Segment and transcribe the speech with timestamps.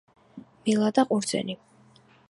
[0.63, 1.59] მელა და ყურძენი